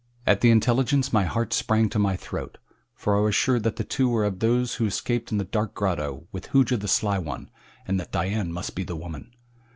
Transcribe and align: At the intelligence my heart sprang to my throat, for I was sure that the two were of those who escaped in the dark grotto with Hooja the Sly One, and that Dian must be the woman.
At 0.25 0.41
the 0.41 0.49
intelligence 0.49 1.13
my 1.13 1.25
heart 1.25 1.53
sprang 1.53 1.87
to 1.89 1.99
my 1.99 2.15
throat, 2.15 2.57
for 2.95 3.15
I 3.15 3.19
was 3.21 3.35
sure 3.35 3.59
that 3.59 3.75
the 3.75 3.83
two 3.83 4.09
were 4.09 4.25
of 4.25 4.39
those 4.39 4.73
who 4.81 4.87
escaped 4.87 5.31
in 5.31 5.37
the 5.37 5.43
dark 5.43 5.75
grotto 5.75 6.25
with 6.31 6.47
Hooja 6.47 6.77
the 6.77 6.87
Sly 6.87 7.19
One, 7.19 7.51
and 7.87 7.99
that 7.99 8.11
Dian 8.11 8.51
must 8.51 8.73
be 8.75 8.83
the 8.83 8.95
woman. 8.95 9.35